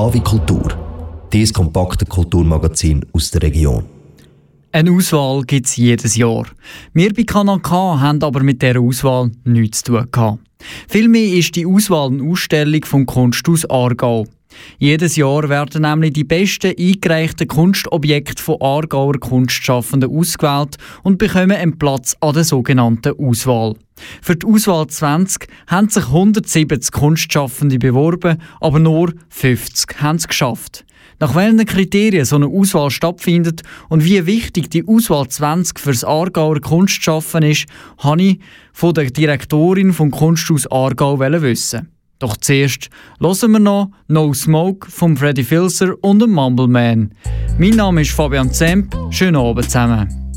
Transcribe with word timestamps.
KW 0.00 0.18
Kultur, 0.20 1.28
dieses 1.30 1.52
kompakte 1.52 2.06
Kulturmagazin 2.06 3.04
aus 3.12 3.30
der 3.32 3.42
Region. 3.42 3.84
Eine 4.72 4.92
Auswahl 4.92 5.42
gibt 5.42 5.66
es 5.66 5.76
jedes 5.76 6.16
Jahr. 6.16 6.46
Wir 6.94 7.12
bei 7.12 7.24
Kanal 7.24 7.60
K 7.60 8.00
haben 8.00 8.22
aber 8.22 8.42
mit 8.42 8.62
dieser 8.62 8.80
Auswahl 8.80 9.30
nichts 9.44 9.82
zu 9.82 10.00
tun. 10.10 10.38
Vielmehr 10.88 11.34
ist 11.34 11.54
die 11.54 11.66
Auswahl 11.66 12.08
eine 12.08 12.22
Ausstellung 12.22 12.82
vom 12.86 13.04
Kunsthaus 13.04 13.68
Aargau. 13.68 14.24
Jedes 14.78 15.16
Jahr 15.16 15.48
werden 15.48 15.82
nämlich 15.82 16.12
die 16.12 16.24
besten 16.24 16.74
eingereichten 16.78 17.48
Kunstobjekte 17.48 18.42
von 18.42 18.60
Aargauer 18.60 19.18
Kunstschaffenden 19.18 20.10
ausgewählt 20.10 20.76
und 21.02 21.18
bekommen 21.18 21.52
einen 21.52 21.78
Platz 21.78 22.16
an 22.20 22.34
der 22.34 22.44
sogenannten 22.44 23.14
Auswahl. 23.18 23.74
Für 24.22 24.36
die 24.36 24.46
Auswahl 24.46 24.86
20 24.86 25.48
haben 25.66 25.88
sich 25.88 26.06
170 26.06 26.92
Kunstschaffende 26.92 27.78
beworben, 27.78 28.38
aber 28.60 28.78
nur 28.78 29.12
50 29.28 30.00
haben 30.00 30.16
es 30.16 30.28
geschafft. 30.28 30.84
Nach 31.18 31.34
welchen 31.34 31.66
Kriterien 31.66 32.24
so 32.24 32.36
eine 32.36 32.46
Auswahl 32.46 32.90
stattfindet 32.90 33.62
und 33.90 34.04
wie 34.04 34.24
wichtig 34.24 34.70
die 34.70 34.86
Auswahl 34.86 35.28
20 35.28 35.78
für 35.78 35.92
das 35.92 36.04
Aargauer 36.04 36.60
Kunstschaffen 36.60 37.42
ist, 37.42 37.66
habe 37.98 38.22
ich 38.22 38.40
von 38.72 38.94
der 38.94 39.10
Direktorin 39.10 39.92
vom 39.92 40.10
Kunsthaus 40.10 40.66
Aargau 40.70 41.18
wissen. 41.20 41.99
Doch 42.20 42.36
zuerst 42.36 42.90
hören 43.18 43.52
wir 43.52 43.58
noch 43.58 43.90
No 44.06 44.32
Smoke 44.34 44.90
von 44.90 45.16
Freddy 45.16 45.42
Filzer 45.42 45.94
und 46.02 46.20
dem 46.20 46.32
Mumbleman. 46.32 47.12
Mein 47.58 47.70
Name 47.70 48.02
ist 48.02 48.10
Fabian 48.10 48.52
Zemp. 48.52 48.94
Schönen 49.10 49.36
Abend 49.36 49.64
zusammen. 49.64 50.29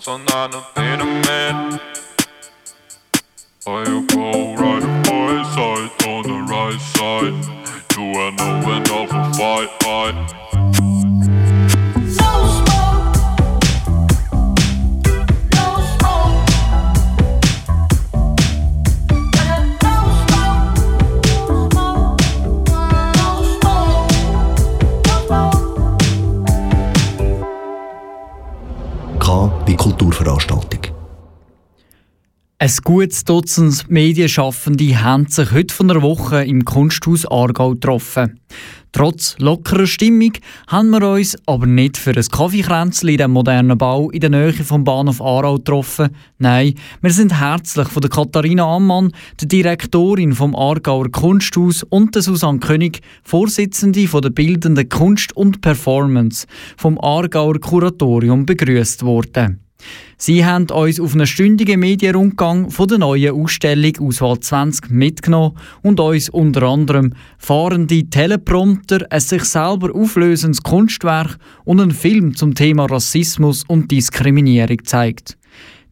son 0.00 0.20
anı 0.34 0.56
man. 0.76 1.99
Ein 32.62 32.70
gutes 32.84 33.24
Dutzend 33.24 33.88
Medienschaffende 33.88 35.02
haben 35.02 35.26
sich 35.28 35.50
heute 35.50 35.74
von 35.74 35.90
einer 35.90 36.02
Woche 36.02 36.44
im 36.44 36.66
Kunsthaus 36.66 37.24
Aargau 37.24 37.70
getroffen. 37.70 38.38
Trotz 38.92 39.34
lockerer 39.38 39.86
Stimmung 39.86 40.32
haben 40.68 40.90
wir 40.90 41.08
uns 41.08 41.38
aber 41.46 41.64
nicht 41.64 41.96
für 41.96 42.10
ein 42.14 42.22
Kaffeekränzchen 42.22 43.08
in 43.08 43.16
dem 43.16 43.30
modernen 43.30 43.78
Bau 43.78 44.10
in 44.10 44.20
der 44.20 44.28
Nähe 44.28 44.52
vom 44.52 44.84
Bahnhof 44.84 45.22
Aarau 45.22 45.56
getroffen. 45.56 46.10
Nein, 46.36 46.74
wir 47.00 47.12
sind 47.12 47.40
herzlich 47.40 47.88
von 47.88 48.02
der 48.02 48.10
Katharina 48.10 48.64
Ammann, 48.64 49.12
der 49.40 49.48
Direktorin 49.48 50.34
vom 50.34 50.54
Aargauer 50.54 51.10
Kunsthaus 51.10 51.82
und 51.84 52.14
der 52.14 52.20
Susanne 52.20 52.58
König, 52.58 53.00
Vorsitzende 53.22 54.06
von 54.06 54.20
der 54.20 54.28
Bildenden 54.28 54.86
Kunst 54.90 55.34
und 55.34 55.62
Performance 55.62 56.46
vom 56.76 57.00
Aargauer 57.00 57.58
Kuratorium 57.58 58.44
begrüßt 58.44 59.02
worden. 59.02 59.60
Sie 60.16 60.44
haben 60.44 60.68
uns 60.70 61.00
auf 61.00 61.14
einen 61.14 61.26
stündigen 61.26 61.80
Medienrundgang 61.80 62.70
von 62.70 62.88
der 62.88 62.98
neuen 62.98 63.34
Ausstellung 63.34 63.92
Auswahl 64.00 64.38
20 64.38 64.90
mitgenommen 64.90 65.56
und 65.82 65.98
uns 65.98 66.28
unter 66.28 66.62
anderem 66.64 67.14
fahrende 67.38 68.04
Teleprompter, 68.04 69.06
ein 69.10 69.20
sich 69.20 69.44
selber 69.44 69.94
auflösendes 69.94 70.62
Kunstwerk 70.62 71.38
und 71.64 71.80
einen 71.80 71.92
Film 71.92 72.36
zum 72.36 72.54
Thema 72.54 72.84
Rassismus 72.84 73.64
und 73.66 73.90
Diskriminierung 73.90 74.76
gezeigt. 74.76 75.38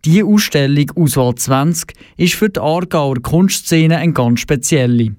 Diese 0.04 0.24
Ausstellung 0.24 0.90
Auswahl 0.94 1.34
20 1.34 1.92
ist 2.16 2.34
für 2.34 2.50
die 2.50 2.60
Aargauer 2.60 3.16
Kunstszene 3.20 3.96
eine 3.96 4.12
ganz 4.12 4.40
spezielle. 4.40 5.16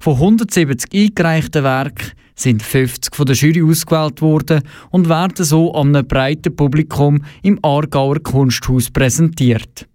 Von 0.00 0.14
170 0.14 0.88
eingereichten 0.94 1.64
Werken 1.64 2.12
sind 2.34 2.62
50 2.62 3.14
von 3.14 3.26
der 3.26 3.36
Jury 3.36 3.62
ausgewählt 3.62 4.22
worden 4.22 4.62
und 4.90 5.08
werden 5.08 5.44
so 5.44 5.74
einem 5.74 6.06
breiten 6.06 6.54
Publikum 6.54 7.24
im 7.42 7.58
Aargauer 7.62 8.20
Kunsthaus 8.20 8.90
präsentiert. 8.90 9.86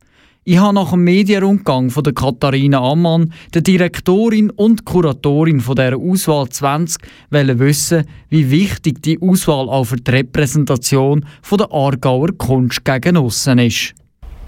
Ich 0.50 0.60
habe 0.60 0.75
nach 0.75 0.92
dem 0.92 1.04
Medienrundgang 1.04 1.89
von 1.89 2.06
der 2.06 2.13
Katharina 2.13 2.80
Ammann, 2.80 3.34
der 3.54 3.62
Direktorin 3.62 4.50
und 4.50 4.86
Kuratorin 4.86 5.60
von 5.60 5.75
der 5.75 5.98
Auswahl 5.98 6.48
20, 6.48 7.01
wissen, 7.30 8.06
wie 8.30 8.50
wichtig 8.50 9.01
die 9.01 9.19
Auswahl 9.22 9.68
auch 9.68 9.84
für 9.84 9.98
die 9.98 10.10
Repräsentation 10.10 11.25
von 11.42 11.57
der 11.57 11.69
Aargauer 11.69 12.30
Kunst 12.38 12.86
gegen 12.86 13.18
aussen 13.18 13.60
ist. 13.60 13.94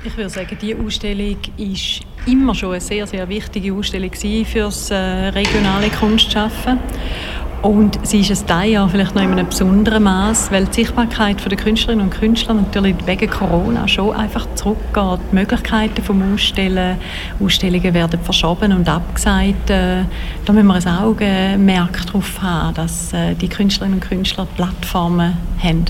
Ich 0.05 0.15
würde 0.15 0.29
sagen, 0.29 0.57
die 0.61 0.73
Ausstellung 0.73 1.35
ist 1.57 1.99
immer 2.25 2.55
schon 2.55 2.71
eine 2.71 2.79
sehr, 2.79 3.05
sehr 3.05 3.27
wichtige 3.27 3.73
Ausstellung 3.73 4.13
für 4.13 4.59
das 4.59 4.91
äh, 4.91 4.95
regionale 4.95 5.89
Kunstschaffen. 5.89 6.79
Und 7.61 7.99
sie 8.07 8.21
ist 8.21 8.31
es 8.31 8.45
dieses 8.45 8.71
Jahr 8.71 8.87
vielleicht 8.87 9.15
noch 9.15 9.21
in 9.21 9.33
einem 9.33 9.47
besonderen 9.47 10.03
Maß, 10.03 10.49
weil 10.49 10.65
die 10.65 10.73
Sichtbarkeit 10.75 11.43
der 11.49 11.57
Künstlerinnen 11.57 12.05
und 12.05 12.11
Künstler 12.11 12.53
natürlich 12.53 12.95
wegen 13.05 13.29
Corona 13.29 13.85
schon 13.85 14.15
einfach 14.15 14.47
zurückgeht. 14.55 15.19
Die 15.31 15.35
Möglichkeiten 15.35 16.01
vom 16.01 16.33
Ausstellen, 16.33 16.97
Ausstellungen 17.37 17.93
werden 17.93 18.19
verschoben 18.21 18.71
und 18.71 18.87
abgesagt. 18.87 19.69
Äh, 19.69 20.03
da 20.45 20.53
müssen 20.53 20.67
wir 20.67 20.75
ein 20.75 20.87
Augenmerk 20.87 22.05
darauf 22.05 22.41
haben, 22.41 22.75
dass 22.75 23.11
äh, 23.11 23.35
die 23.35 23.49
Künstlerinnen 23.49 23.99
und 23.99 24.07
Künstler 24.07 24.47
Plattformen 24.55 25.33
haben. 25.61 25.85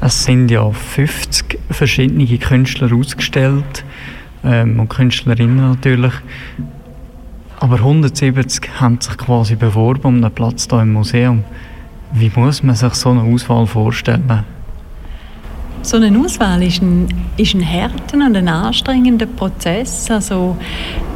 Es 0.00 0.24
sind 0.24 0.50
ja 0.50 0.70
50 0.70 1.58
verschiedene 1.70 2.26
Künstler 2.38 2.90
ausgestellt 2.92 3.84
ähm, 4.44 4.80
und 4.80 4.88
Künstlerinnen 4.88 5.72
natürlich. 5.72 6.14
Aber 7.62 7.76
170 7.76 8.80
haben 8.80 9.00
sich 9.00 9.16
quasi 9.16 9.54
beworben 9.54 10.02
um 10.02 10.16
einen 10.16 10.32
Platz 10.32 10.66
hier 10.68 10.82
im 10.82 10.94
Museum. 10.94 11.44
Wie 12.12 12.28
muss 12.34 12.60
man 12.64 12.74
sich 12.74 12.92
so 12.94 13.10
eine 13.10 13.22
Auswahl 13.22 13.68
vorstellen? 13.68 14.42
So 15.82 15.98
eine 15.98 16.18
Auswahl 16.18 16.60
ist 16.64 16.82
ein, 16.82 17.06
ist 17.36 17.54
ein 17.54 17.64
harter 17.64 18.16
und 18.16 18.36
ein 18.36 18.48
anstrengender 18.48 19.26
Prozess. 19.26 20.10
Also, 20.10 20.56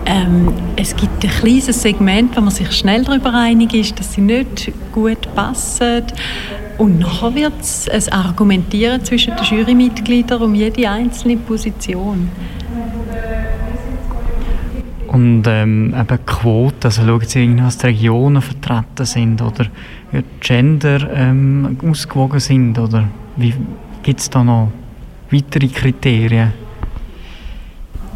ähm, 0.05 0.53
es 0.77 0.95
gibt 0.95 1.25
ein 1.25 1.31
kleines 1.31 1.83
Segment, 1.83 2.37
wo 2.37 2.41
man 2.41 2.53
sich 2.53 2.71
schnell 2.71 3.03
darüber 3.03 3.35
einig 3.35 3.75
ist, 3.75 3.99
dass 3.99 4.13
sie 4.13 4.21
nicht 4.21 4.71
gut 4.93 5.35
passen. 5.35 6.05
Und 6.79 7.01
nachher 7.01 7.35
wird 7.35 7.61
es 7.61 7.89
ein 7.89 8.13
Argumentieren 8.13 9.05
zwischen 9.05 9.35
den 9.35 9.45
Jurymitgliedern 9.45 10.41
um 10.41 10.55
jede 10.55 10.89
einzelne 10.89 11.39
Position. 11.39 12.29
Und 15.17 15.45
ähm, 15.47 15.95
eben 15.99 16.27
Quoten, 16.27 16.85
also 16.85 17.01
schauen 17.01 17.23
Sie 17.23 17.43
irgendwie, 17.43 17.63
dass 17.63 17.79
die 17.79 17.87
Regionen 17.87 18.43
vertreten 18.43 19.07
sind 19.07 19.41
oder 19.41 19.65
Gender 20.41 21.11
ähm, 21.11 21.79
ausgewogen 21.89 22.39
sind 22.39 22.79
oder 22.79 23.09
gibt 24.03 24.21
es 24.21 24.29
da 24.29 24.45
noch 24.45 24.71
weitere 25.31 25.69
Kriterien? 25.69 26.53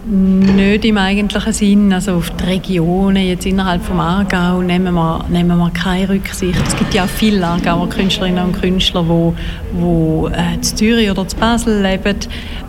Nicht 0.07 0.87
im 0.87 0.97
eigentlichen 0.97 1.53
Sinn. 1.53 1.93
Also 1.93 2.15
auf 2.15 2.31
die 2.31 2.45
Regionen, 2.45 3.23
jetzt 3.23 3.45
innerhalb 3.45 3.83
des 3.83 3.91
Aargau, 3.91 4.63
nehmen 4.63 4.95
wir, 4.95 5.25
nehmen 5.29 5.59
wir 5.59 5.71
keine 5.71 6.09
Rücksicht. 6.09 6.59
Es 6.67 6.75
gibt 6.77 6.95
ja 6.95 7.05
auch 7.05 7.09
viele 7.09 7.47
Aargauer 7.47 7.89
Künstlerinnen 7.89 8.47
und 8.47 8.61
Künstler, 8.61 9.03
die 9.03 9.35
wo, 9.79 10.29
äh, 10.29 10.55
in 10.55 10.63
Zürich 10.63 11.11
oder 11.11 11.23
in 11.23 11.39
Basel 11.39 11.83
leben. 11.83 12.17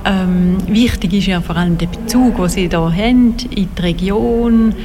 Ähm, 0.04 0.58
wichtig 0.68 1.14
ist 1.14 1.28
ja 1.28 1.40
vor 1.40 1.56
allem 1.56 1.78
der 1.78 1.88
Bezug, 1.88 2.36
den 2.36 2.50
sie 2.50 2.68
hier 2.68 2.80
haben, 2.80 3.36
in 3.50 3.70
die 3.76 3.82
Region, 3.82 4.76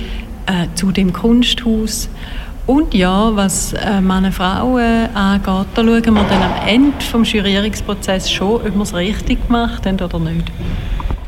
äh, 0.46 0.68
zu 0.76 0.92
dem 0.92 1.12
Kunsthaus. 1.12 2.08
Und 2.66 2.94
ja, 2.94 3.34
was 3.34 3.72
äh, 3.72 4.00
Männer 4.00 4.28
und 4.28 4.32
Frauen 4.32 5.08
angeht, 5.14 5.66
da 5.74 5.82
schauen 5.82 6.14
wir 6.14 6.24
dann 6.24 6.42
am 6.42 6.68
Ende 6.68 6.92
des 6.98 7.32
Jurierungsprozesses 7.32 8.30
schon, 8.30 8.56
ob 8.56 8.74
wir 8.74 8.82
es 8.82 8.94
richtig 8.94 9.44
gemacht 9.46 9.84
haben 9.84 10.00
oder 10.00 10.18
nicht. 10.20 10.50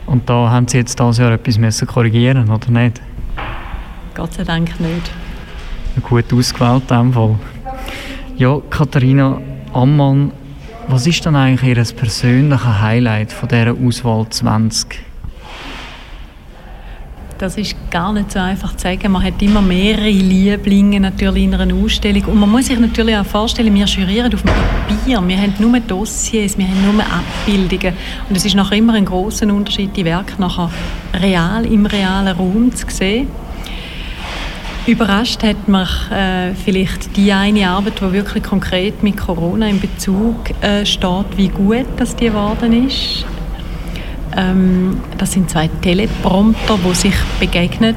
Und 0.08 0.28
da 0.28 0.50
haben 0.50 0.66
Sie 0.66 0.78
jetzt 0.78 0.98
dieses 0.98 1.18
Jahr 1.18 1.32
etwas 1.32 1.58
müssen 1.58 1.86
korrigieren 1.86 2.48
oder 2.48 2.70
nicht? 2.70 3.02
Gott 4.14 4.32
sei 4.32 4.42
Dank 4.42 4.80
nicht. 4.80 5.10
Gut 6.02 6.32
ausgewählt 6.32 6.82
in 6.90 6.96
dem 6.96 7.12
Fall. 7.12 7.38
Ja, 8.36 8.58
Katharina 8.70 9.38
Ammann, 9.74 10.32
was 10.86 11.06
ist 11.06 11.26
dann 11.26 11.36
eigentlich 11.36 11.76
Ihr 11.76 11.94
persönliches 11.94 12.80
Highlight 12.80 13.32
von 13.32 13.48
dieser 13.50 13.74
Auswahl 13.74 14.26
20? 14.30 14.87
Das 17.38 17.56
ist 17.56 17.76
gar 17.88 18.12
nicht 18.12 18.32
so 18.32 18.40
einfach 18.40 18.74
zu 18.74 18.82
sagen. 18.82 19.12
Man 19.12 19.22
hat 19.22 19.40
immer 19.40 19.62
mehrere 19.62 20.10
Lieblinge 20.10 20.98
natürlich 20.98 21.44
in 21.44 21.54
einer 21.54 21.72
Ausstellung. 21.72 22.24
Und 22.24 22.40
man 22.40 22.50
muss 22.50 22.66
sich 22.66 22.80
natürlich 22.80 23.16
auch 23.16 23.24
vorstellen, 23.24 23.72
wir 23.72 23.84
jurieren 23.84 24.34
auf 24.34 24.42
dem 24.42 24.50
Papier. 24.50 25.22
Wir 25.24 25.36
haben 25.38 25.54
nur 25.60 25.78
Dossiers, 25.78 26.58
wir 26.58 26.66
haben 26.66 26.92
nur 26.92 27.00
Abbildungen. 27.04 27.94
Und 28.28 28.36
es 28.36 28.44
ist 28.44 28.56
nachher 28.56 28.78
immer 28.78 28.94
ein 28.94 29.04
großer 29.04 29.46
Unterschied, 29.46 29.96
die 29.96 30.04
Werke 30.04 30.40
nachher 30.40 30.68
real 31.14 31.64
im 31.64 31.86
realen 31.86 32.36
Raum 32.36 32.74
zu 32.74 32.86
sehen. 32.88 33.28
Überrascht 34.88 35.44
hat 35.44 35.68
mich 35.68 36.10
äh, 36.10 36.54
vielleicht 36.54 37.16
die 37.16 37.32
eine 37.32 37.68
Arbeit, 37.68 38.00
die 38.00 38.12
wirklich 38.12 38.42
konkret 38.42 39.04
mit 39.04 39.16
Corona 39.16 39.68
in 39.68 39.80
Bezug 39.80 40.50
äh, 40.60 40.84
steht, 40.84 41.36
wie 41.36 41.48
gut 41.48 41.86
das 41.98 42.16
geworden 42.16 42.88
ist. 42.88 43.24
Ähm, 44.36 44.98
das 45.16 45.32
sind 45.32 45.50
zwei 45.50 45.68
Teleprompter, 45.82 46.78
die 46.84 46.94
sich 46.94 47.14
begegnen 47.40 47.94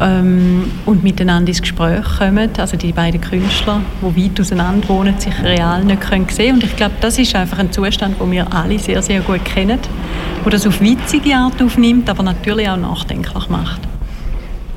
ähm, 0.00 0.70
und 0.86 1.02
miteinander 1.02 1.48
ins 1.48 1.60
Gespräch 1.60 2.04
kommen. 2.18 2.50
Also 2.58 2.76
die 2.76 2.92
beiden 2.92 3.20
Künstler, 3.20 3.80
die 4.02 4.24
weit 4.24 4.40
auseinander 4.40 4.88
wohnen, 4.88 5.18
sich 5.18 5.34
real 5.42 5.84
nicht 5.84 6.00
können 6.00 6.28
sehen 6.28 6.54
Und 6.54 6.64
ich 6.64 6.76
glaube, 6.76 6.94
das 7.00 7.18
ist 7.18 7.34
einfach 7.34 7.58
ein 7.58 7.72
Zustand, 7.72 8.20
den 8.20 8.30
wir 8.30 8.52
alle 8.52 8.78
sehr, 8.78 9.02
sehr 9.02 9.20
gut 9.20 9.44
kennen, 9.44 9.78
wo 10.44 10.50
das 10.50 10.66
auf 10.66 10.80
witzige 10.80 11.34
Art 11.36 11.60
aufnimmt, 11.62 12.08
aber 12.08 12.22
natürlich 12.22 12.68
auch 12.68 12.76
nachdenklich 12.76 13.48
macht. 13.48 13.80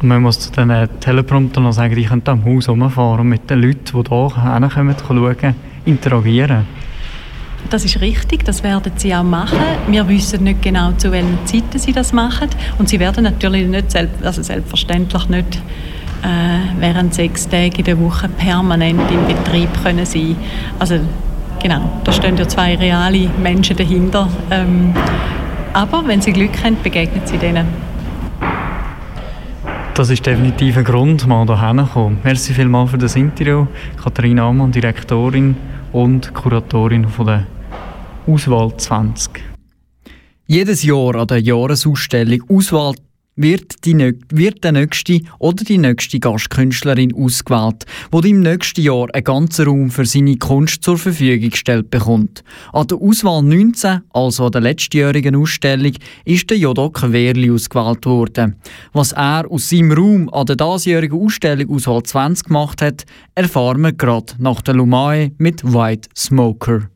Und 0.02 0.10
man 0.10 0.22
muss 0.22 0.40
zu 0.40 0.52
den 0.52 0.90
Telepromptern 1.00 1.64
noch 1.64 1.72
sagen, 1.72 1.98
ich 1.98 2.10
könnte 2.10 2.32
am 2.32 2.44
Haus 2.44 2.68
herumfahren 2.68 3.22
und 3.22 3.30
mit 3.30 3.50
den 3.50 3.62
Leuten, 3.62 4.04
die 4.04 4.10
hier 4.10 4.54
hinkommen, 4.60 4.96
schauen, 5.08 5.56
interagieren. 5.86 6.66
Das 7.70 7.86
ist 7.86 8.02
richtig, 8.02 8.46
das 8.46 8.64
werden 8.64 8.92
sie 8.98 9.16
auch 9.16 9.24
machen. 9.24 9.58
Wir 9.88 10.08
wissen 10.08 10.44
nicht 10.44 10.62
genau, 10.62 10.92
zu 10.94 11.12
welchen 11.12 11.40
Zeiten 11.46 11.80
sie 11.80 11.92
das 11.92 12.14
machen. 12.14 12.50
Und 12.78 12.90
sie 12.90 13.00
werden 13.00 13.24
natürlich 13.24 13.68
nicht, 13.68 13.92
selbst, 13.92 14.24
also 14.24 14.44
selbstverständlich 14.44 15.28
nicht 15.30 15.62
äh, 16.24 16.80
während 16.80 17.14
sechs 17.14 17.48
Tagen 17.50 17.76
in 17.76 17.84
der 17.84 18.00
Woche 18.00 18.30
permanent 18.30 19.02
im 19.12 19.26
Betrieb 19.28 19.70
können 19.84 20.06
sein. 20.06 20.36
Also 20.80 21.00
genau, 21.62 22.00
da 22.04 22.12
stehen 22.12 22.38
ja 22.38 22.48
zwei 22.48 22.76
reale 22.76 23.30
Menschen 23.42 23.76
dahinter. 23.76 24.30
Ähm, 24.52 24.94
aber 25.74 26.08
wenn 26.08 26.22
sie 26.22 26.32
Glück 26.32 26.64
haben, 26.64 26.78
begegnen 26.84 27.22
sie 27.26 27.38
denen. 27.38 27.68
Das 29.96 30.10
ist 30.10 30.26
definitiv 30.26 30.78
ein 30.78 30.84
Grund, 30.84 31.28
mal 31.28 31.46
hierher 31.46 31.86
zu 31.86 31.94
kommen. 31.94 32.18
Merci 32.24 32.54
vielmals 32.54 32.92
für 32.92 32.98
das 32.98 33.16
Interview. 33.16 33.68
Katharina 34.02 34.48
Ammann, 34.48 34.72
Direktorin 34.72 35.56
und 35.94 36.34
Kuratorin 36.34 37.08
von 37.08 37.28
der 37.28 37.48
Auswahl 38.28 38.76
20. 38.78 39.42
Jedes 40.48 40.84
Jahr 40.84 41.16
an 41.16 41.28
der 41.28 41.40
Jahresausstellung 41.40 42.44
Auswahl 42.50 42.96
wird, 43.36 43.86
die, 43.86 43.98
wird 44.30 44.64
der 44.64 44.72
nächste 44.72 45.22
oder 45.40 45.64
die 45.64 45.78
nächste 45.78 46.20
Gastkünstlerin 46.20 47.14
ausgewählt, 47.16 47.86
die 48.14 48.30
im 48.30 48.42
nächsten 48.42 48.82
Jahr 48.82 49.08
einen 49.14 49.24
ganzen 49.24 49.66
Raum 49.66 49.90
für 49.90 50.06
seine 50.06 50.38
Kunst 50.38 50.84
zur 50.84 50.98
Verfügung 50.98 51.50
gestellt 51.50 51.90
bekommt. 51.90 52.44
An 52.72 52.88
der 52.88 52.98
Auswahl 52.98 53.42
19, 53.44 54.02
also 54.12 54.46
an 54.46 54.52
der 54.52 54.62
letztjährigen 54.62 55.36
Ausstellung, 55.36 55.94
ist 56.26 56.50
der 56.50 56.58
Jodok 56.58 57.12
Wehrli 57.12 57.52
ausgewählt 57.52 58.06
worden. 58.06 58.56
Was 58.94 59.12
er 59.14 59.50
aus 59.50 59.70
seinem 59.70 59.92
Raum 59.92 60.30
an 60.34 60.46
der 60.46 60.56
diesjährigen 60.56 61.20
Ausstellung 61.20 61.70
Auswahl 61.70 62.04
20 62.04 62.46
gemacht 62.46 62.82
hat, 62.82 63.06
erfahren 63.36 63.82
wir 63.82 63.94
gerade 63.94 64.34
nach 64.38 64.62
der 64.62 64.76
Lumae 64.76 65.32
mit 65.38 65.64
White 65.64 66.10
Smoker. 66.16 66.90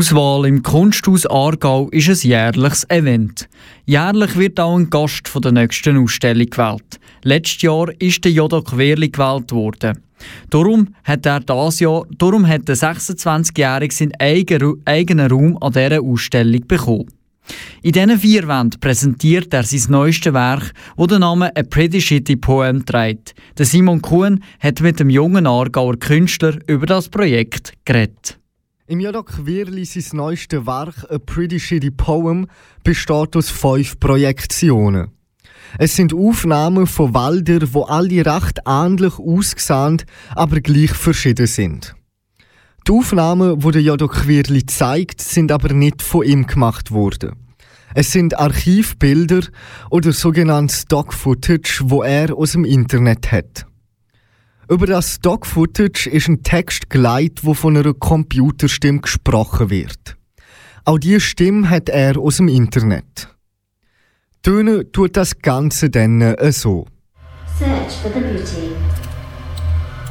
Auswahl 0.00 0.46
im 0.46 0.62
Kunsthaus 0.62 1.26
Aargau 1.26 1.90
ist 1.90 2.08
ein 2.08 2.30
jährliches 2.30 2.88
Event. 2.88 3.50
Jährlich 3.84 4.34
wird 4.34 4.58
auch 4.58 4.74
ein 4.74 4.88
Gast 4.88 5.28
von 5.28 5.42
der 5.42 5.52
nächsten 5.52 5.98
Ausstellung 5.98 6.46
gewählt. 6.46 6.98
Letztes 7.22 7.60
Jahr 7.60 7.88
ist 7.98 8.24
der 8.24 8.32
Jodo 8.32 8.62
Querli 8.62 9.10
gewählt 9.10 9.52
worden. 9.52 10.02
Darum 10.48 10.94
hat 11.04 11.26
er 11.26 11.40
das 11.40 11.80
Jahr, 11.80 12.06
darum 12.16 12.48
hat 12.48 12.66
der 12.66 12.76
26-Jährige 12.76 13.94
seinen 13.94 14.14
eigenen 14.86 15.30
Raum 15.30 15.58
an 15.60 15.72
dieser 15.72 16.00
Ausstellung 16.00 16.66
bekommen. 16.66 17.08
In 17.82 17.92
diesen 17.92 18.18
vier 18.18 18.48
Wänden 18.48 18.80
präsentiert 18.80 19.52
er 19.52 19.64
sein 19.64 19.82
neuestes 19.90 20.32
Werk, 20.32 20.72
das 20.96 21.06
den 21.08 21.20
Namen 21.20 21.50
A 21.54 21.62
Pretty 21.62 22.00
Shitty 22.00 22.36
Poem 22.36 22.86
trägt. 22.86 23.34
Simon 23.58 24.00
Kuhn 24.00 24.42
hat 24.60 24.80
mit 24.80 24.98
dem 24.98 25.10
jungen 25.10 25.46
Aargauer 25.46 25.98
Künstler 25.98 26.56
über 26.66 26.86
das 26.86 27.10
Projekt 27.10 27.74
geredet. 27.84 28.39
Im 28.90 28.98
Jadok 28.98 29.46
Wirli 29.46 29.84
sein 29.84 30.18
neuestes 30.18 30.66
Werk 30.66 31.08
«A 31.08 31.18
Pretty 31.18 31.60
Shitty 31.60 31.92
Poem» 31.92 32.48
besteht 32.82 33.36
aus 33.36 33.48
fünf 33.48 34.00
Projektionen. 34.00 35.12
Es 35.78 35.94
sind 35.94 36.12
Aufnahmen 36.12 36.88
von 36.88 37.14
Wäldern, 37.14 37.72
wo 37.72 37.84
alle 37.84 38.26
recht 38.26 38.58
ähnlich 38.66 39.16
aussehen, 39.16 40.02
aber 40.34 40.60
gleich 40.60 40.90
verschieden 40.90 41.46
sind. 41.46 41.94
Die 42.84 42.90
Aufnahmen, 42.90 43.60
die 43.60 43.70
der 43.70 43.82
Jadok 43.82 44.26
Wirli 44.26 44.66
zeigt, 44.66 45.20
sind 45.20 45.52
aber 45.52 45.72
nicht 45.72 46.02
von 46.02 46.26
ihm 46.26 46.48
gemacht 46.48 46.90
worden. 46.90 47.36
Es 47.94 48.10
sind 48.10 48.40
Archivbilder 48.40 49.42
oder 49.90 50.10
sogenanntes 50.10 50.80
Stock-Footage, 50.80 51.82
wo 51.84 52.02
er 52.02 52.36
aus 52.36 52.52
dem 52.52 52.64
Internet 52.64 53.30
hat. 53.30 53.69
Über 54.70 54.86
das 54.86 55.16
Stock-Footage 55.16 56.06
ist 56.06 56.28
ein 56.28 56.44
Text 56.44 56.90
geleitet, 56.90 57.40
wo 57.42 57.54
von 57.54 57.76
einer 57.76 57.92
Computerstimme 57.92 59.00
gesprochen 59.00 59.68
wird. 59.68 60.16
Auch 60.84 60.98
diese 61.00 61.18
Stimme 61.18 61.68
hat 61.68 61.88
er 61.88 62.16
aus 62.16 62.36
dem 62.36 62.46
Internet. 62.46 63.28
Töne 64.44 64.88
tut 64.92 65.16
das 65.16 65.36
Ganze 65.40 65.90
dann 65.90 66.36
so. 66.52 66.86
Search 67.58 67.96
for 68.00 68.12
the 68.14 68.20
beauty. 68.20 68.76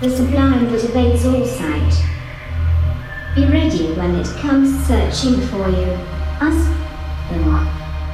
The 0.01 0.09
sublime 0.09 0.67
that 0.69 0.83
evades 0.83 1.25
all 1.25 1.45
sight. 1.45 1.95
Be 3.35 3.43
ready 3.43 3.95
when 3.95 4.19
it 4.19 4.27
comes 4.41 4.85
searching 4.85 5.41
for 5.43 5.69
you. 5.69 5.95
Us, 6.41 6.67
them, 7.29 7.65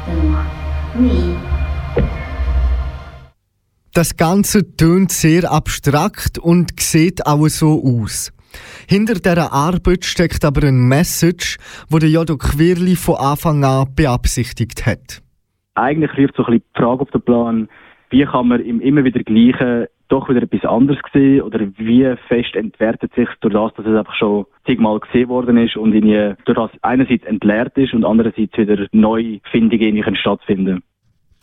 them, 0.06 0.46
me. 0.94 1.55
Das 3.96 4.18
Ganze 4.18 4.76
tönt 4.76 5.10
sehr 5.10 5.50
abstrakt 5.50 6.38
und 6.38 6.78
sieht 6.82 7.26
auch 7.26 7.48
so 7.48 7.82
aus. 7.82 8.34
Hinter 8.90 9.14
dieser 9.14 9.54
Arbeit 9.54 10.04
steckt 10.04 10.44
aber 10.44 10.68
ein 10.68 10.90
Message, 10.90 11.56
wo 11.90 11.98
der 11.98 12.10
Jodo 12.10 12.36
Quirli 12.36 12.98
von 12.98 13.16
Anfang 13.16 13.64
an 13.64 13.88
beabsichtigt 13.96 14.86
hat. 14.86 15.22
Eigentlich 15.76 16.12
wirft 16.18 16.36
so 16.36 16.44
ein 16.44 16.56
bisschen 16.56 16.66
die 16.76 16.82
Frage 16.82 17.04
auf 17.04 17.12
den 17.12 17.22
Plan, 17.22 17.70
wie 18.10 18.26
kann 18.26 18.50
man 18.50 18.60
im 18.60 18.82
immer 18.82 19.06
wieder 19.06 19.24
Gleichen 19.24 19.86
doch 20.10 20.28
wieder 20.28 20.44
etwas 20.44 20.70
anderes 20.70 21.00
sehen 21.14 21.44
oder 21.44 21.62
wie 21.78 22.16
fest 22.28 22.54
entwertet 22.58 23.14
sich 23.16 23.30
durch 23.40 23.54
das, 23.54 23.74
dass 23.76 23.86
es 23.86 23.98
einfach 23.98 24.16
schon 24.16 24.46
zigmal 24.66 25.00
gesehen 25.00 25.30
worden 25.30 25.58
ist 25.58 25.78
und 25.78 25.94
durch 25.94 26.58
das 26.58 26.72
einerseits 26.82 27.24
entleert 27.24 27.78
ist 27.78 27.94
und 27.94 28.04
andererseits 28.04 28.58
wieder 28.58 28.88
Neufindungen 28.92 30.18
stattfinden. 30.18 30.84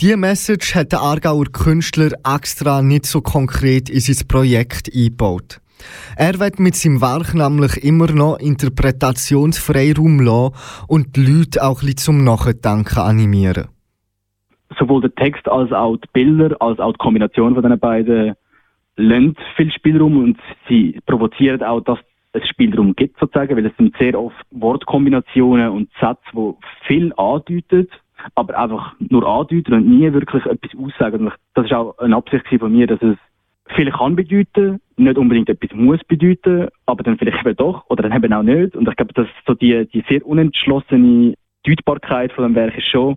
Diese 0.03 0.17
Message 0.17 0.75
hat 0.75 0.91
der 0.91 0.99
Aargauer 0.99 1.45
Künstler 1.45 2.11
extra 2.27 2.83
nicht 2.83 3.07
so 3.07 3.21
konkret 3.21 3.89
in 3.89 4.01
sein 4.01 4.27
Projekt 4.27 4.91
eingebaut. 4.93 5.61
Er 6.17 6.41
wird 6.41 6.59
mit 6.59 6.75
seinem 6.75 7.01
Werk 7.01 7.35
nämlich 7.35 7.85
immer 7.85 8.11
noch 8.11 8.41
Interpretationsfreiraum 8.41 10.19
lassen 10.19 10.57
und 10.89 11.15
die 11.15 11.25
Leute 11.25 11.63
auch 11.63 11.85
ein 11.85 11.97
zum 11.97 12.25
Nachdenken 12.25 12.99
animieren. 12.99 13.69
Sowohl 14.77 15.03
der 15.03 15.15
Text 15.15 15.47
als 15.47 15.71
auch 15.71 15.97
die 15.99 16.09
Bilder, 16.13 16.57
als 16.59 16.81
auch 16.81 16.95
die 16.95 16.99
Kombination 16.99 17.55
von 17.55 17.63
den 17.63 17.79
beiden 17.79 18.35
lassen 18.97 19.37
viel 19.55 19.71
Spielraum 19.71 20.17
und 20.17 20.39
sie 20.69 20.99
provozieren 21.07 21.63
auch, 21.63 21.81
dass 21.81 22.01
es 22.33 22.49
Spielraum 22.49 22.97
gibt 22.97 23.21
sozusagen, 23.21 23.57
weil 23.57 23.67
es 23.67 23.77
sind 23.77 23.97
sehr 23.99 24.19
oft 24.19 24.35
Wortkombinationen 24.51 25.69
und 25.69 25.91
Sätze, 26.01 26.19
die 26.35 26.55
viel 26.89 27.13
andeuten 27.17 27.87
aber 28.35 28.59
einfach 28.59 28.95
nur 28.99 29.27
andeuten 29.27 29.75
und 29.75 29.89
nie 29.89 30.13
wirklich 30.13 30.45
etwas 30.47 30.71
aussagen. 30.79 31.31
Das 31.55 31.67
ist 31.67 31.73
auch 31.73 31.99
eine 31.99 32.17
Absicht 32.17 32.45
von 32.59 32.73
mir, 32.73 32.87
dass 32.87 33.03
es 33.03 33.17
viel 33.75 33.91
kann 33.91 34.17
bedeuten, 34.17 34.81
nicht 34.97 35.19
unbedingt 35.19 35.49
etwas 35.49 35.71
muss 35.75 36.01
bedeuten, 36.07 36.69
aber 36.87 37.03
dann 37.03 37.19
vielleicht 37.19 37.45
eben 37.45 37.57
doch 37.57 37.85
oder 37.89 38.09
dann 38.09 38.17
eben 38.17 38.33
auch 38.33 38.43
nicht. 38.43 38.77
Und 38.77 38.89
ich 38.89 38.97
glaube, 38.97 39.15
dass 39.15 39.29
so 39.47 39.55
die, 39.55 39.87
die 39.93 40.05
sehr 40.09 40.25
unentschlossene 40.27 41.35
Deutbarkeit 41.65 42.33
von 42.33 42.45
dem 42.45 42.55
Werk 42.55 42.77
ist 42.77 42.89
schon 42.89 43.17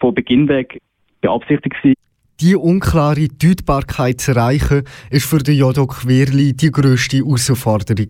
von 0.00 0.14
Beginn 0.14 0.48
weg 0.48 0.80
beabsichtigt 1.20 1.76
gewesen. 1.76 1.94
Die 2.40 2.54
unklare 2.54 3.28
Deutbarkeit 3.28 4.20
zu 4.20 4.32
erreichen, 4.32 4.82
ist 5.10 5.26
für 5.26 5.38
den 5.38 5.56
Jodo 5.56 5.86
Querli 5.86 6.52
die 6.52 6.70
grösste 6.70 7.18
Herausforderung. 7.18 8.08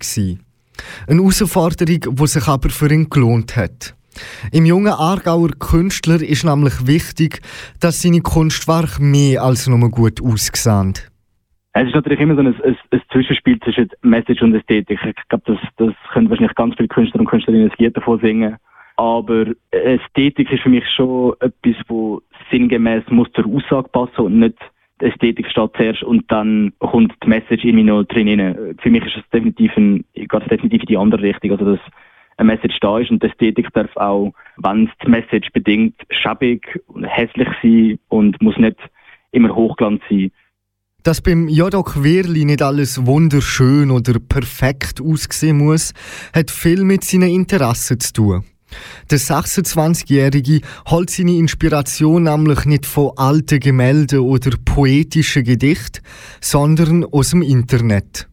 Eine 1.06 1.20
Herausforderung, 1.20 2.16
die 2.16 2.26
sich 2.26 2.48
aber 2.48 2.70
für 2.70 2.92
ihn 2.92 3.08
gelohnt 3.08 3.56
hat. 3.56 3.95
Im 4.52 4.66
jungen 4.66 4.92
Aargauer 4.92 5.50
Künstler 5.58 6.22
ist 6.22 6.44
nämlich 6.44 6.86
wichtig, 6.86 7.40
dass 7.80 8.02
seine 8.02 8.20
Kunstwerke 8.20 9.02
mehr 9.02 9.42
als 9.42 9.66
nur 9.66 9.90
gut 9.90 10.22
aussehen. 10.22 10.94
Es 11.78 11.88
ist 11.88 11.94
natürlich 11.94 12.20
immer 12.20 12.34
so 12.34 12.40
ein, 12.40 12.54
ein, 12.62 12.76
ein 12.90 13.02
Zwischenspiel 13.12 13.60
zwischen 13.60 13.90
Message 14.00 14.40
und 14.40 14.54
Ästhetik. 14.54 14.98
Ich 15.04 15.28
glaube, 15.28 15.44
das, 15.46 15.58
das 15.76 15.94
können 16.12 16.30
wahrscheinlich 16.30 16.54
ganz 16.54 16.74
viele 16.76 16.88
Künstler 16.88 17.20
und 17.20 17.26
Künstlerinnen 17.26 17.70
ein 17.70 17.92
davon 17.92 18.18
singen. 18.20 18.56
Aber 18.96 19.46
Ästhetik 19.72 20.50
ist 20.50 20.62
für 20.62 20.70
mich 20.70 20.84
schon 20.96 21.34
etwas, 21.40 21.76
wo 21.88 22.22
sinngemäß 22.50 23.04
muss 23.10 23.30
zur 23.32 23.44
Aussage 23.46 23.88
passen 23.90 24.22
und 24.22 24.38
nicht 24.38 24.56
die 25.00 25.04
Ästhetik 25.04 25.50
steht 25.50 25.70
zuerst 25.76 26.02
und 26.02 26.24
dann 26.32 26.72
kommt 26.78 27.12
die 27.22 27.28
Message 27.28 27.64
irgendwie 27.64 27.84
noch 27.84 28.04
drin. 28.04 28.76
Für 28.80 28.90
mich 28.90 29.04
ist 29.04 29.18
es 29.18 29.30
definitiv, 29.30 29.76
ein, 29.76 30.04
definitiv 30.14 30.80
in 30.80 30.86
die 30.86 30.96
andere 30.96 31.22
Richtung. 31.22 31.50
Also 31.50 31.72
das, 31.72 31.80
eine 32.36 32.52
Message 32.52 32.78
da 32.80 32.98
ist 32.98 33.10
und 33.10 33.22
die 33.22 33.28
Ästhetik 33.28 33.72
darf 33.72 33.94
auch, 33.96 34.32
wenn 34.58 34.84
es 34.84 34.90
die 35.04 35.10
Message 35.10 35.50
bedingt, 35.52 35.94
schäbig 36.10 36.80
und 36.86 37.04
hässlich 37.04 37.48
sein 37.62 37.98
und 38.08 38.40
muss 38.42 38.56
nicht 38.58 38.76
immer 39.32 39.54
Hochglanz 39.54 40.02
sein. 40.08 40.30
Dass 41.02 41.20
beim 41.20 41.48
Jodok 41.48 42.02
Wehrli 42.02 42.44
nicht 42.44 42.62
alles 42.62 43.06
wunderschön 43.06 43.90
oder 43.90 44.18
perfekt 44.18 45.00
aussehen 45.00 45.58
muss, 45.58 45.94
hat 46.34 46.50
viel 46.50 46.82
mit 46.84 47.04
seinen 47.04 47.30
Interessen 47.30 48.00
zu 48.00 48.12
tun. 48.12 48.44
Der 49.10 49.18
26-Jährige 49.18 50.60
holt 50.88 51.10
seine 51.10 51.36
Inspiration 51.36 52.24
nämlich 52.24 52.64
nicht 52.64 52.86
von 52.86 53.12
alten 53.16 53.60
Gemälden 53.60 54.18
oder 54.18 54.50
poetischen 54.64 55.44
Gedichten, 55.44 56.02
sondern 56.40 57.04
aus 57.04 57.30
dem 57.30 57.42
Internet. 57.42 58.28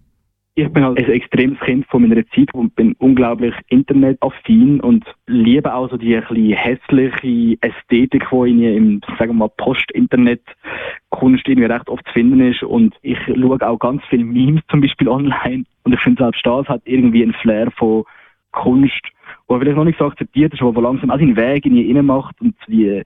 Ich 0.55 0.71
bin 0.71 0.83
halt 0.83 0.99
ein 0.99 1.11
extremes 1.11 1.59
Kind 1.61 1.85
von 1.87 2.07
meiner 2.07 2.25
Zeit 2.27 2.53
und 2.53 2.75
bin 2.75 2.93
unglaublich 2.99 3.55
internetaffin 3.69 4.79
und 4.81 5.03
liebe 5.25 5.73
auch 5.73 5.89
so 5.89 5.97
die 5.97 6.15
ein 6.15 6.55
hässliche 6.55 7.57
Ästhetik, 7.61 8.27
die 8.31 8.49
in 8.49 8.61
im, 8.61 9.01
sagen 9.17 9.31
wir 9.31 9.33
mal, 9.33 9.49
Post-Internet-Kunst 9.57 11.47
irgendwie 11.47 11.71
recht 11.71 11.89
oft 11.89 12.05
zu 12.05 12.13
finden 12.13 12.39
ist. 12.41 12.61
Und 12.61 12.93
ich 13.01 13.17
schaue 13.25 13.67
auch 13.67 13.79
ganz 13.79 14.03
viele 14.09 14.25
Memes 14.25 14.61
zum 14.69 14.81
Beispiel 14.81 15.07
online 15.09 15.65
und 15.85 15.93
ich 15.93 15.99
finde 16.01 16.23
selbst 16.23 16.45
das 16.45 16.67
hat 16.67 16.81
irgendwie 16.85 17.23
einen 17.23 17.33
Flair 17.33 17.71
von 17.71 18.03
Kunst, 18.51 19.01
wo 19.47 19.57
vielleicht 19.57 19.77
noch 19.77 19.85
nicht 19.85 19.97
so 19.97 20.05
akzeptiert 20.05 20.53
ist, 20.53 20.61
aber 20.61 20.75
wo 20.75 20.81
langsam 20.81 21.09
auch 21.09 21.17
seinen 21.17 21.35
Weg 21.35 21.65
in 21.65 21.75
ihr 21.75 22.03
macht 22.03 22.39
und 22.41 22.55
die 22.67 23.01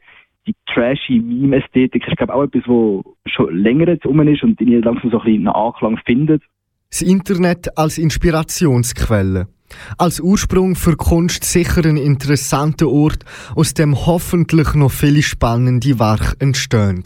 die 0.47 0.55
trashy 0.65 1.19
Meme-Ästhetik 1.19 2.07
ist, 2.07 2.15
glaube 2.15 2.33
auch 2.33 2.43
etwas, 2.43 2.63
wo 2.67 3.03
schon 3.25 3.53
länger 3.53 3.87
jetzt 3.89 4.05
rum 4.05 4.25
ist 4.27 4.43
und 4.43 4.59
in 4.61 4.81
langsam 4.81 5.11
so 5.11 5.19
ein 5.19 5.25
bisschen 5.25 5.47
einen 5.47 5.55
Anklang 5.55 5.99
findet. 6.05 6.41
Das 6.89 7.01
Internet 7.01 7.77
als 7.77 7.97
Inspirationsquelle. 7.97 9.47
Als 9.97 10.21
Ursprung 10.21 10.75
für 10.75 10.95
Kunst 10.95 11.43
sicher 11.43 11.85
ein 11.85 11.97
interessanter 11.97 12.87
Ort, 12.87 13.25
aus 13.55 13.73
dem 13.73 14.05
hoffentlich 14.05 14.73
noch 14.73 14.91
viele 14.91 15.21
spannende 15.21 15.99
Werke 15.99 16.35
entstehen. 16.39 17.03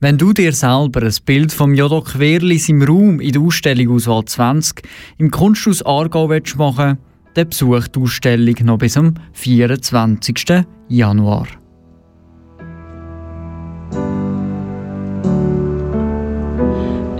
Wenn 0.00 0.18
du 0.18 0.32
dir 0.32 0.52
selber 0.52 1.02
ein 1.02 1.14
Bild 1.24 1.52
vom 1.52 1.74
Jodo 1.74 2.00
Querlis 2.00 2.68
im 2.68 2.82
Raum 2.82 3.20
in 3.20 3.32
der 3.32 3.42
Ausstellung 3.42 3.94
Auswahl 3.94 4.24
20 4.24 4.82
im 5.18 5.30
Kunsthaus 5.30 5.86
Aargau 5.86 6.26
machen 6.56 6.98
dann 7.34 7.48
besuch 7.48 7.88
die 7.88 8.00
Ausstellung 8.00 8.56
noch 8.64 8.78
bis 8.78 8.96
am 8.96 9.14
24. 9.32 10.64
Januar. 10.88 11.46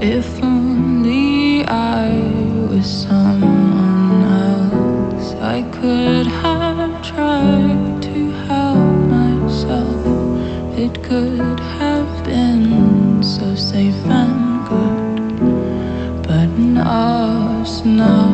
If 0.02 0.61
someone 2.82 4.22
else. 4.22 5.34
I 5.34 5.62
could 5.78 6.26
have 6.26 7.02
tried 7.02 8.02
to 8.02 8.30
help 8.48 9.08
myself. 9.08 10.06
It 10.76 11.02
could 11.02 11.60
have 11.60 12.24
been 12.24 13.22
so 13.22 13.54
safe 13.54 14.04
and 14.06 14.68
good. 14.68 16.26
But 16.26 16.48
enough, 16.58 18.31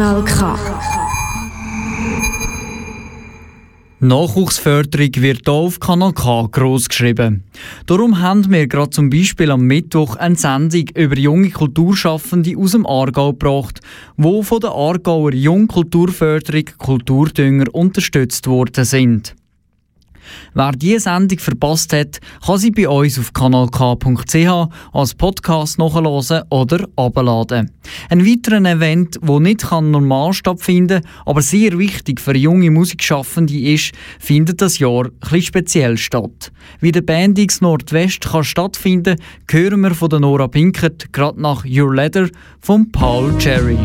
Kanal 0.00 0.24
K. 0.24 0.58
Nachwuchsförderung 3.98 5.10
wird 5.16 5.42
hier 5.44 5.52
auf 5.52 5.78
Kanal 5.78 6.14
K 6.14 6.48
gross 6.50 6.88
geschrieben. 6.88 7.44
Darum 7.84 8.18
haben 8.18 8.50
wir 8.50 8.66
gerade 8.66 8.88
zum 8.88 9.10
Beispiel 9.10 9.50
am 9.50 9.66
Mittwoch 9.66 10.16
eine 10.16 10.36
Sendung 10.36 10.86
über 10.94 11.18
junge 11.18 11.50
Kulturschaffende 11.50 12.56
aus 12.56 12.72
dem 12.72 12.86
Aargau 12.86 13.32
gebracht, 13.32 13.80
wo 14.16 14.42
von 14.42 14.60
der 14.60 14.70
Aargauer 14.70 15.34
Jungkulturförderung 15.34 16.64
Kulturdünger 16.78 17.66
unterstützt 17.74 18.46
worden 18.46 18.86
sind. 18.86 19.34
Wer 20.54 20.72
diese 20.72 21.00
Sendung 21.00 21.38
verpasst 21.38 21.92
hat, 21.92 22.20
kann 22.44 22.58
sie 22.58 22.70
bei 22.70 22.88
uns 22.88 23.18
auf 23.18 23.32
kanalk.ch 23.32 24.68
als 24.92 25.14
Podcast 25.14 25.78
nachhören 25.78 26.44
oder 26.50 26.88
abladen. 26.96 27.70
Ein 28.08 28.26
weiterer 28.26 28.64
Event, 28.64 29.18
wo 29.22 29.40
nicht 29.40 29.70
normal 29.70 30.32
stattfinden 30.32 31.02
kann, 31.02 31.12
aber 31.26 31.42
sehr 31.42 31.78
wichtig 31.78 32.20
für 32.20 32.36
junge 32.36 32.70
Musikschaffende 32.70 33.58
ist, 33.58 33.92
findet 34.18 34.60
das 34.60 34.78
Jahr 34.78 35.06
etwas 35.06 35.44
speziell 35.44 35.96
statt. 35.96 36.52
Wie 36.80 36.92
der 36.92 37.02
Bandix 37.02 37.60
Nordwest 37.60 38.22
kann 38.22 38.44
stattfinden, 38.44 39.16
hören 39.50 39.80
wir 39.80 39.94
von 39.94 40.08
Nora 40.20 40.48
Pinkert 40.48 41.12
gerade 41.12 41.40
nach 41.40 41.64
Your 41.64 41.94
Letter 41.94 42.28
von 42.60 42.90
Paul 42.90 43.36
Cherry. 43.38 43.78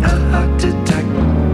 Veranstaltungstipps. 0.00 0.88
Der 0.90 1.47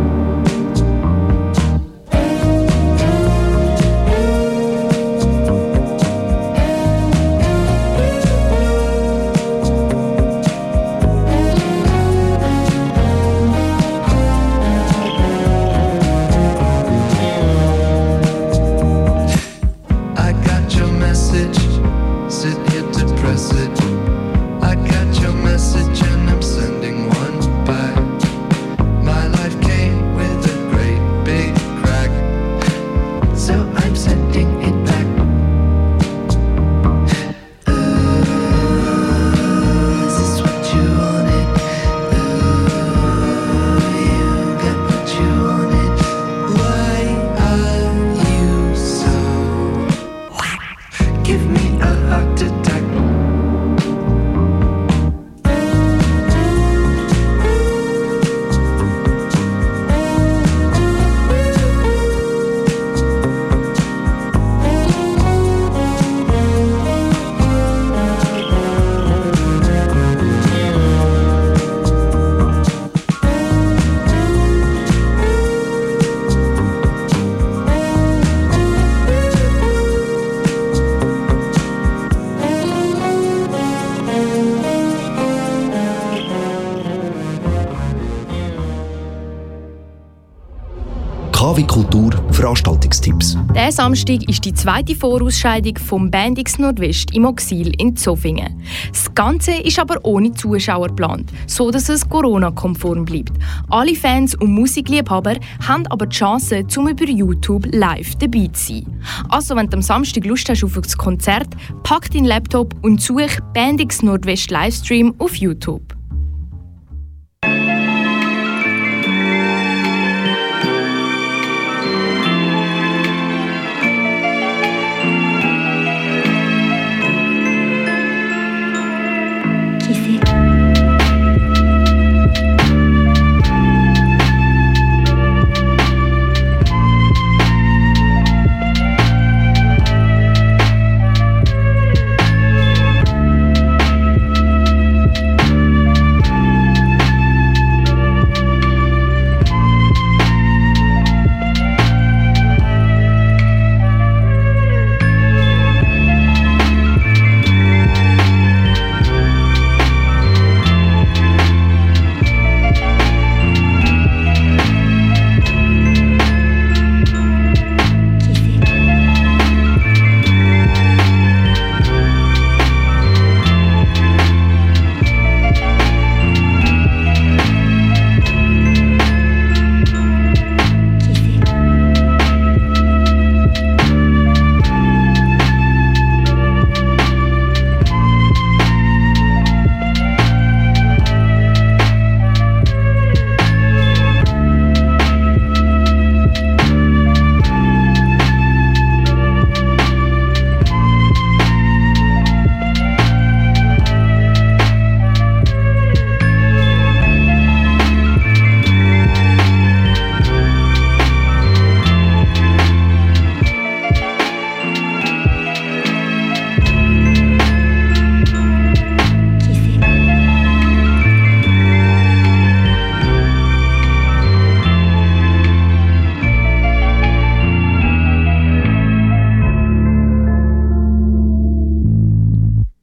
Samstag 93.75 94.29
ist 94.29 94.45
die 94.45 94.55
zweite 94.55 94.95
Vorausscheidung 94.95 95.77
vom 95.79 96.09
Bandix 96.09 96.61
Nordwest 96.61 97.13
im 97.13 97.25
Oxil 97.25 97.73
in 97.81 97.97
Zofingen. 97.97 98.63
Das 98.93 99.13
Ganze 99.13 99.51
ist 99.51 99.81
aber 99.81 99.99
ohne 100.05 100.33
Zuschauer 100.33 100.87
geplant, 100.87 101.33
so 101.49 101.73
dass 101.73 101.89
es 101.89 102.09
Corona-konform 102.09 103.05
bleibt. 103.05 103.33
Alle 103.71 103.97
Fans 103.97 104.37
und 104.37 104.53
Musikliebhaber 104.53 105.35
haben 105.67 105.89
aber 105.89 106.07
die 106.07 106.15
Chance, 106.15 106.65
zum 106.69 106.87
über 106.87 107.05
YouTube 107.05 107.67
live 107.73 108.15
dabei 108.15 108.49
zu 108.53 108.75
sein. 108.75 109.01
Also, 109.29 109.57
wenn 109.57 109.69
du 109.69 109.79
am 109.79 109.83
Samstag 109.83 110.25
Lust 110.25 110.49
hast 110.49 110.63
auf 110.63 110.79
das 110.81 110.97
Konzert, 110.97 111.49
pack 111.83 112.09
deinen 112.13 112.27
Laptop 112.27 112.77
und 112.83 113.01
such 113.01 113.41
Bandix 113.55 114.05
Nordwest 114.05 114.53
Livestream 114.53 115.15
auf 115.19 115.35
YouTube. 115.35 115.83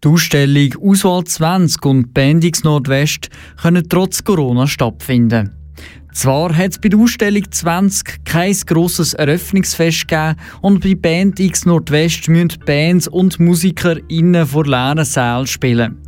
Die 0.04 0.08
Ausstellung 0.08 0.74
Auswahl 0.82 1.24
20 1.24 1.86
und 1.86 2.14
Bandix 2.16 2.64
Nordwest 2.64 3.30
können 3.62 3.88
trotz 3.88 4.24
Corona 4.24 4.66
stattfinden. 4.66 5.52
Zwar 6.12 6.58
hat 6.58 6.72
es 6.72 6.80
bei 6.80 6.90
der 6.90 6.98
Ausstellung 6.98 7.44
20 7.52 8.26
kein 8.26 8.56
grosses 8.66 9.14
Eröffnungsfest 9.14 10.08
gegeben 10.08 10.38
und 10.64 10.82
bei 10.84 10.96
Band 10.96 11.40
X 11.40 11.68
Nordwest 11.68 12.28
müssen 12.30 12.58
Bands 12.66 13.08
und 13.08 13.40
Musiker 13.40 13.98
innen 14.10 14.48
vor 14.48 14.66
leeren 14.66 15.06
Sälen 15.06 15.46
spielen. 15.46 16.00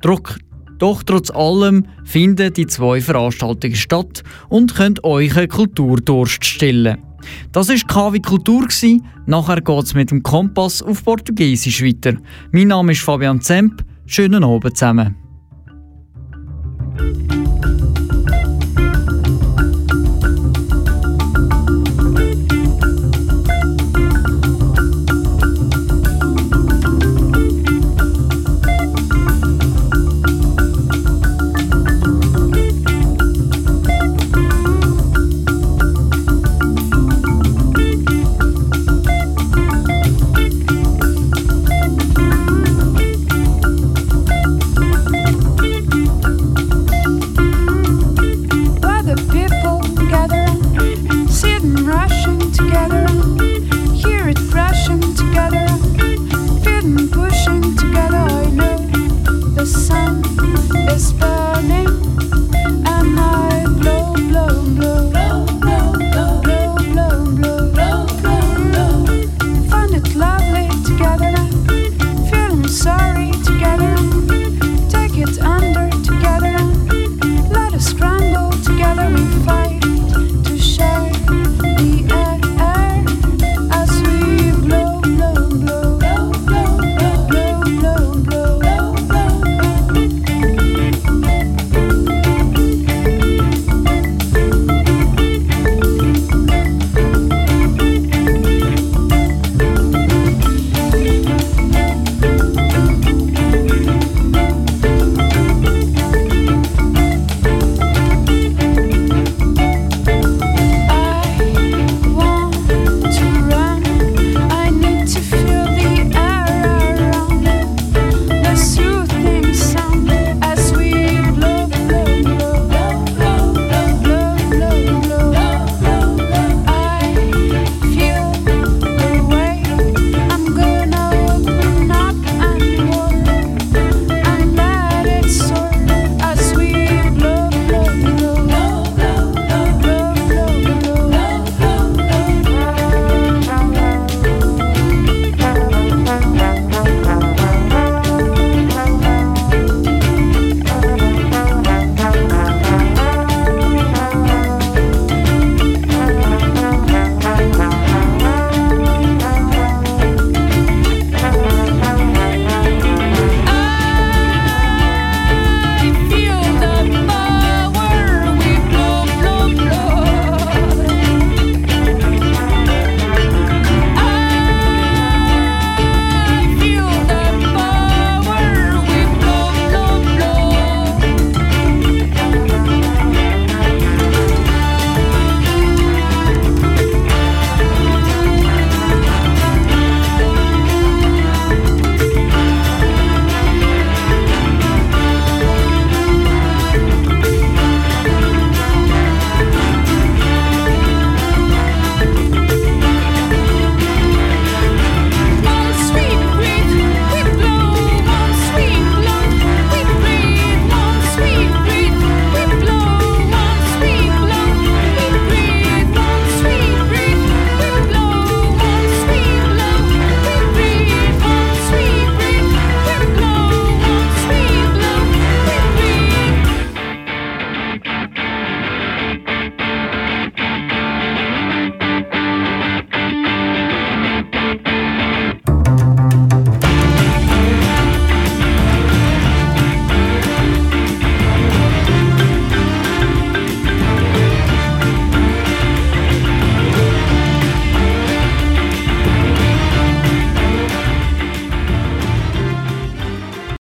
Doch, 0.00 0.38
doch 0.78 1.02
trotz 1.02 1.32
allem 1.32 1.86
finden 2.04 2.52
die 2.52 2.68
zwei 2.68 3.00
Veranstaltungen 3.00 3.74
statt 3.74 4.22
und 4.48 4.76
könnt 4.76 5.02
euren 5.02 5.48
Kulturdurst 5.48 6.44
stillen. 6.44 6.98
Das 7.52 7.68
war 7.68 7.76
KW 8.12 8.20
Kultur. 8.20 8.66
Nachher 9.26 9.60
geht 9.60 9.84
es 9.84 9.94
mit 9.94 10.10
dem 10.10 10.22
Kompass 10.22 10.82
auf 10.82 11.04
Portugiesisch 11.04 11.82
weiter. 11.82 12.14
Mein 12.52 12.68
Name 12.68 12.92
ist 12.92 13.02
Fabian 13.02 13.40
Zemp. 13.40 13.84
Schönen 14.06 14.44
Abend 14.44 14.76
zusammen. 14.76 15.16